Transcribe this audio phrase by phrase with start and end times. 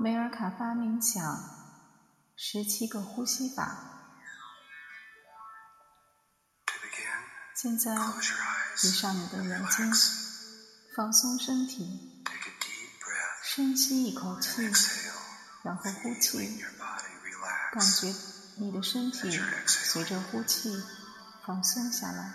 [0.00, 1.20] 梅尔卡巴冥想
[2.36, 4.14] 十七个呼吸法。
[7.56, 7.96] 现在
[8.80, 9.92] 闭上你的眼睛，
[10.94, 12.24] 放松身体，
[13.42, 14.62] 深吸一口气，
[15.64, 16.64] 然后呼气，
[17.72, 18.14] 感觉
[18.58, 19.28] 你的身体
[19.66, 20.72] 随着呼气
[21.44, 22.34] 放松下来，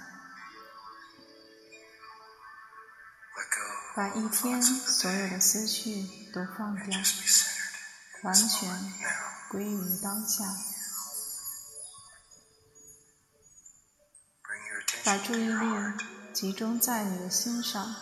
[3.96, 7.00] 把一天所有的思绪都放掉，
[8.24, 8.94] 完全
[9.50, 10.44] 归于当下。
[15.06, 15.66] 把注意力
[16.34, 17.94] 集中在你的心上，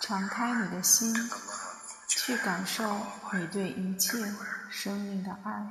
[0.00, 1.14] 敞开你的心，
[2.08, 3.00] 去感受
[3.32, 4.18] 你对一切
[4.68, 5.70] 生命的爱，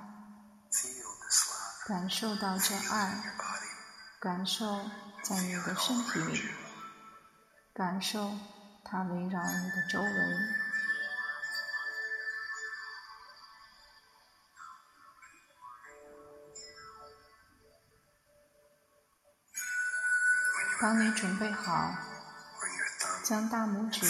[1.85, 3.21] 感受到这爱，
[4.21, 4.89] 感受
[5.21, 6.41] 在你的身体里，
[7.73, 8.31] 感受
[8.85, 10.62] 它围绕你的周围。
[20.81, 21.95] 当你准备好，
[23.23, 24.05] 将大拇指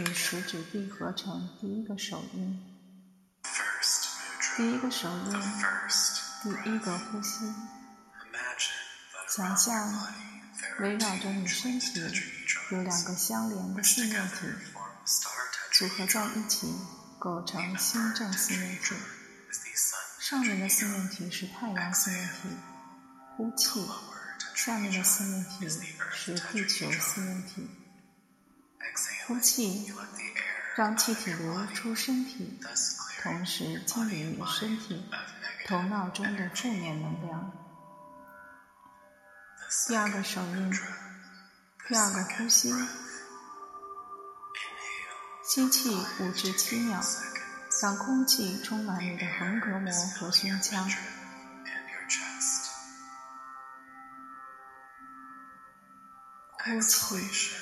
[0.00, 2.58] 与食指闭合成第一个手印，
[4.56, 5.32] 第一个手印，
[6.42, 7.52] 第一个呼吸。
[9.28, 10.06] 想象
[10.80, 12.00] 围绕着你身体
[12.70, 14.46] 有两个相连的四面体，
[15.72, 16.74] 组合在一起
[17.18, 18.94] 构成心正四面体。
[20.18, 22.48] 上面的四面体是太阳四面体，
[23.36, 23.86] 呼气。
[24.56, 27.70] 下面的四面体是地球四面体。
[29.26, 29.92] 呼气，
[30.76, 32.58] 让气体流出身体，
[33.20, 35.04] 同时清理你身体、
[35.66, 37.52] 头脑中的负面能量。
[39.88, 40.72] 第二个手印，
[41.88, 42.72] 第二个呼吸，
[45.44, 46.98] 吸气五至七秒，
[47.82, 50.88] 让空气充满你的横膈膜和胸腔。
[56.66, 57.54] 呼气，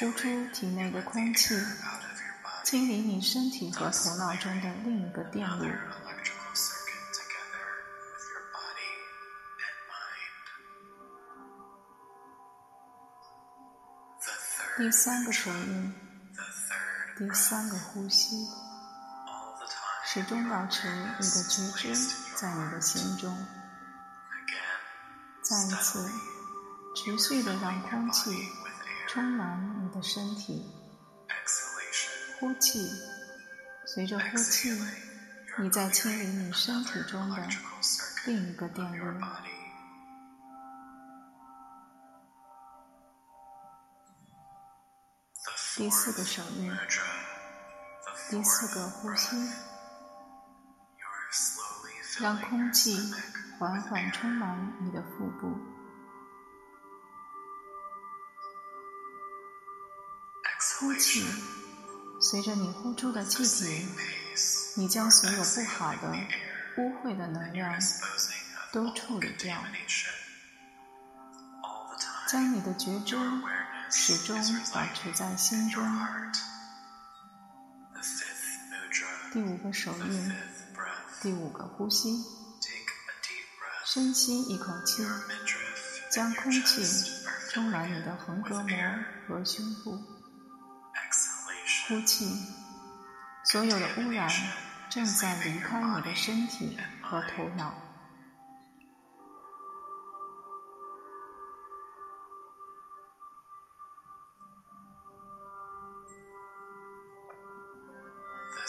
[0.00, 0.22] 呼出
[0.52, 1.54] 体内的空气，
[2.64, 5.66] 清理你身体和头脑中的另一个电路。
[14.76, 15.94] 第三个手印，
[17.16, 18.48] 第三个呼吸，
[20.06, 21.94] 始终保持你的觉知
[22.34, 23.59] 在你的心中。
[25.50, 26.08] 再一次，
[26.94, 28.30] 持续的让空气
[29.08, 30.64] 充满你的身体。
[32.38, 32.88] 呼气，
[33.84, 34.70] 随着呼气，
[35.58, 37.48] 你在清理你身体中的
[38.26, 39.12] 另一个电路。
[45.74, 46.72] 第四个手印，
[48.30, 49.36] 第四个呼吸，
[52.20, 52.96] 让空气。
[53.58, 55.54] 缓缓充满你的腹部，
[60.78, 61.22] 呼气，
[62.22, 63.86] 随着你呼出的气体，
[64.76, 66.10] 你将所有不好的、
[66.78, 67.78] 污秽的能量
[68.72, 69.62] 都处理掉，
[72.26, 73.14] 将你的觉知
[73.90, 74.34] 始终
[74.72, 75.84] 保持在心中。
[79.34, 80.32] 第五个手印，
[81.22, 82.24] 第五个呼吸。
[83.84, 85.04] 深吸一口气，
[86.10, 86.82] 将空气
[87.50, 89.98] 充满你的横膈膜和胸部。
[91.88, 92.24] 呼气，
[93.44, 94.30] 所有的污染
[94.88, 97.74] 正在离开你的身体和头脑。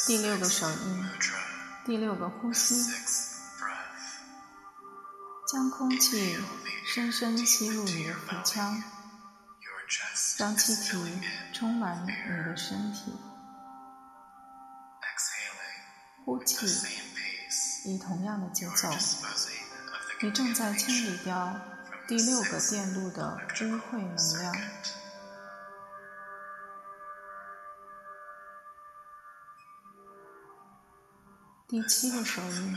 [0.08, 1.06] 第六个手印，
[1.84, 2.76] 第六个呼吸。
[5.52, 6.38] 将空气
[6.86, 8.82] 深深吸入你的腹腔，
[10.38, 11.20] 让气体
[11.52, 13.12] 充满你的身体。
[16.24, 16.66] 呼气，
[17.84, 18.88] 以同样的节奏，
[20.22, 21.60] 你正在清理掉
[22.08, 24.56] 第六个电路的污秽能量。
[31.72, 32.76] 第七个手印，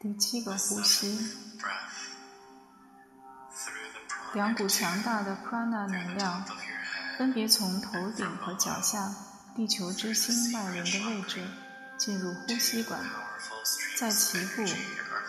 [0.00, 1.16] 第七个呼吸。
[4.34, 6.44] 两股强大的 prana 能量
[7.16, 9.14] 分别从头顶和脚下
[9.54, 11.46] 地球之心脉轮的位置
[11.96, 13.00] 进入呼吸管，
[13.96, 14.64] 在脐部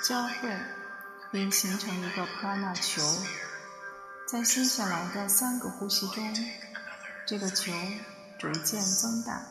[0.04, 0.60] 交汇，
[1.32, 3.04] 并形成一个 prana 球。
[4.28, 6.34] 在接下来的三个呼吸中，
[7.28, 7.72] 这个球
[8.40, 9.44] 逐渐增大。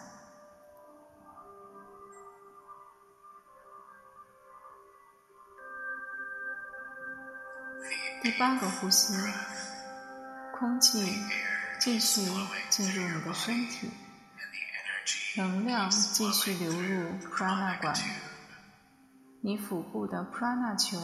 [8.26, 9.14] 第八个呼吸，
[10.58, 11.17] 空气
[11.78, 12.23] 继续
[12.69, 13.88] 进入你的身体，
[15.37, 17.94] 能量继续流入 prana 管，
[19.44, 20.99] 你腹部的 prana 球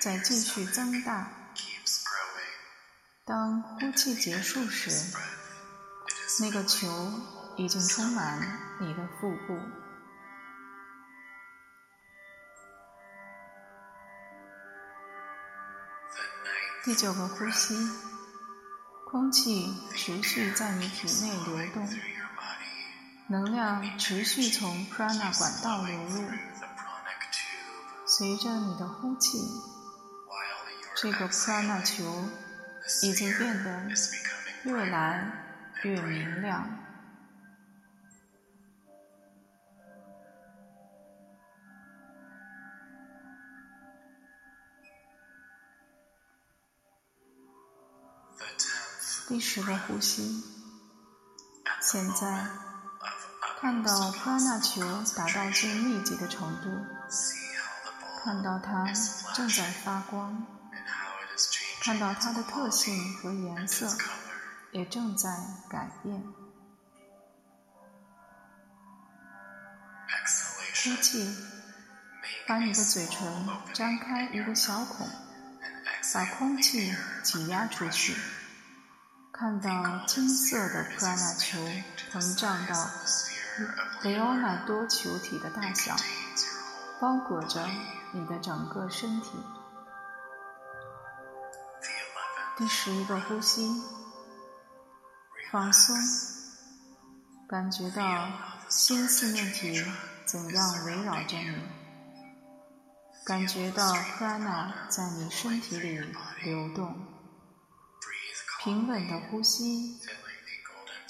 [0.00, 1.32] 在继续增大。
[3.24, 5.16] 当呼气结束时，
[6.38, 7.12] 那个球
[7.56, 8.40] 已经充满
[8.80, 9.58] 你的腹部。
[16.84, 17.74] 第九个呼吸，
[19.10, 21.88] 空气持续在你体内流动，
[23.28, 26.28] 能量持续从 prana 管道流入。
[28.06, 29.38] 随着你的呼气，
[30.94, 32.28] 这个 prana 球
[33.02, 33.88] 已经变得
[34.64, 35.26] 越来
[35.84, 36.68] 越明亮。
[49.26, 50.44] 第十个呼吸，
[51.80, 52.46] 现在
[53.58, 54.82] 看到 prana 球
[55.16, 56.68] 达到最密集的程度，
[58.22, 58.84] 看到它
[59.34, 60.46] 正在发光，
[61.80, 63.96] 看到它的特性和颜色
[64.72, 65.30] 也正在
[65.70, 66.22] 改变。
[70.84, 71.34] 呼气，
[72.46, 75.08] 把你的嘴唇张开一个小孔，
[76.12, 78.14] 把空气挤压出去。
[79.36, 81.58] 看到金色的 prana 球
[82.12, 82.88] 膨胀到
[84.02, 85.96] 雷欧纳多球体的大小，
[87.00, 87.66] 包裹着
[88.12, 89.30] 你的整个身体。
[92.56, 93.82] 第十一个呼吸，
[95.50, 95.96] 放松，
[97.48, 98.28] 感觉到
[98.68, 99.84] 新四面体
[100.24, 101.56] 怎样围绕着你，
[103.26, 105.98] 感觉到 prana 在你身体里
[106.44, 107.13] 流动。
[108.64, 110.00] 平稳的呼吸，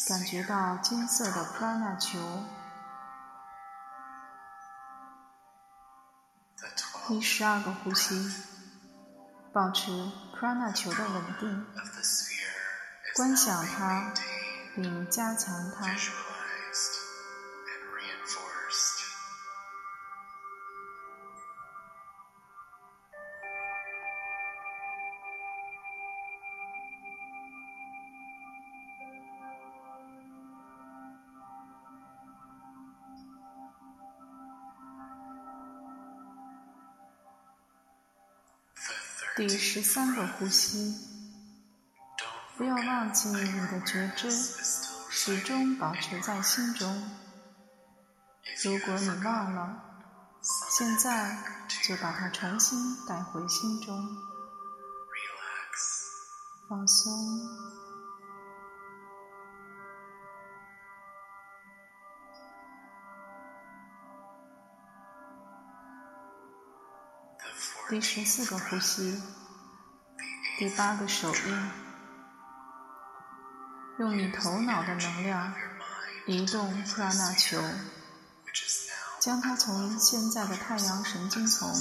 [0.08, 2.18] 感觉到金色的 prana 球。
[7.06, 8.28] 第十二个呼吸，
[9.52, 9.92] 保持
[10.36, 11.64] prana 球的稳定，
[13.14, 14.12] 观想它，
[14.74, 15.86] 并加强它。
[39.36, 40.94] 第十三个呼吸，
[42.56, 44.30] 不要忘记你的觉知，
[45.10, 47.10] 始终保持在心中。
[48.62, 49.82] 如果你忘了，
[50.70, 51.36] 现在
[51.82, 52.78] 就把它重新
[53.08, 54.16] 带回心中，
[56.68, 57.12] 放松。
[67.88, 69.22] 第十四个呼吸，
[70.58, 71.70] 第八个手印，
[73.98, 75.54] 用你头脑的能量
[76.26, 77.62] 移动 prana 球，
[79.20, 81.72] 将它从现在的太阳神经丛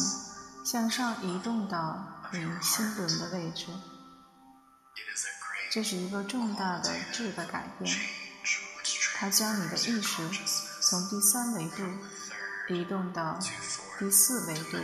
[0.65, 3.68] 向上移动到你心轮的位置。
[5.72, 7.96] 这是一个重大的质的改变，
[9.15, 10.30] 它将你的意识
[10.82, 11.84] 从第三维度
[12.70, 13.39] 移动到
[13.98, 14.77] 第四维度。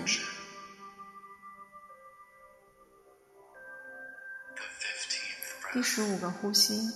[5.71, 6.89] 第十五个呼吸，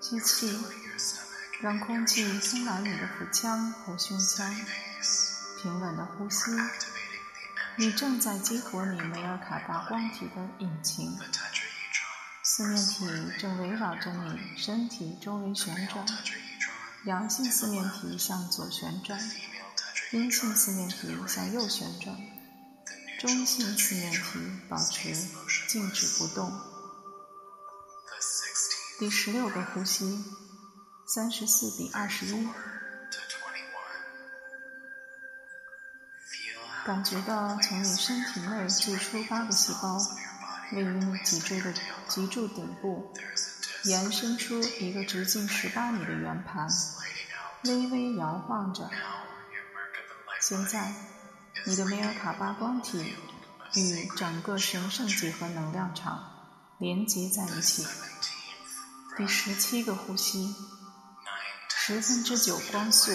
[0.00, 0.58] 吸气，
[1.60, 4.52] 让空气充满你的腹腔和胸腔。
[5.62, 6.50] 平稳的呼吸，
[7.76, 11.16] 你正在激活你梅尔卡巴光体的引擎。
[12.42, 13.06] 四面体
[13.38, 16.04] 正围绕着你身体周围旋转。
[17.04, 19.20] 阳性四面体向左旋转，
[20.10, 22.16] 阴性四面体向右旋转，
[23.20, 24.20] 中性四面体
[24.68, 25.14] 保持
[25.68, 26.73] 静止不动。
[28.96, 30.24] 第十六个呼吸，
[31.04, 32.48] 三十四比二十一，
[36.86, 39.98] 感觉到从你身体内最初八个细胞，
[40.72, 41.74] 位于你脊椎的
[42.08, 43.12] 脊柱顶部，
[43.82, 46.68] 延伸出一个直径十八米的圆盘，
[47.64, 48.88] 微微摇晃着。
[50.40, 50.94] 现在，
[51.66, 53.16] 你的梅尔卡巴光体
[53.74, 57.84] 与整个神圣几何能量场连接在一起。
[59.16, 60.54] 第十七个呼吸，
[61.68, 63.12] 十分之九光速，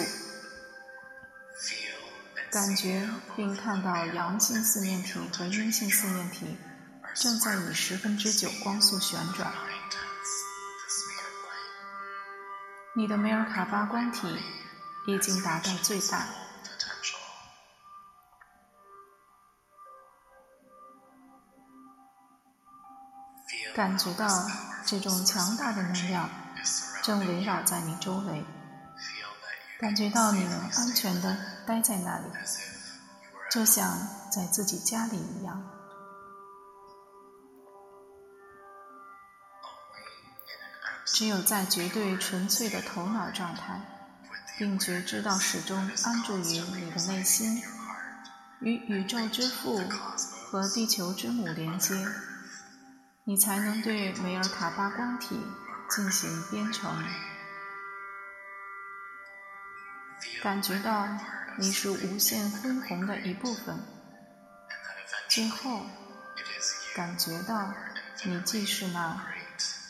[2.50, 6.56] 感觉并看到阳性四面体和阴性四面体
[7.14, 9.52] 正在以十分之九光速旋转。
[12.96, 14.26] 你的梅尔卡巴光体
[15.06, 16.26] 已经达到最大。
[23.74, 24.26] 感觉到
[24.90, 26.28] 这种强大的能量
[27.00, 28.44] 正围绕在你周围，
[29.78, 32.24] 感觉到你能安全的待在那里，
[33.52, 33.88] 就像
[34.32, 35.62] 在自己家里一样。
[41.06, 43.80] 只有在绝对纯粹的头脑状态，
[44.58, 47.62] 并觉知到始终安住于你的内心，
[48.58, 49.80] 与宇宙之父
[50.50, 51.94] 和地球之母连接。
[53.24, 55.38] 你才能对梅尔卡巴光体
[55.88, 57.04] 进行编程，
[60.42, 61.06] 感觉到
[61.58, 63.78] 你是无限恢宏的一部分，
[65.28, 65.86] 最后
[66.94, 67.72] 感觉到
[68.24, 69.26] 你既是那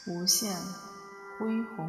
[0.07, 0.55] 无限
[1.39, 1.89] 恢宏。